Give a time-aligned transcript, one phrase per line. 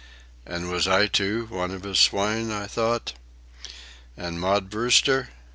[0.47, 2.51] And was I, too, one of his swine?
[2.51, 3.13] I thought.
[4.17, 5.29] And Maud Brewster?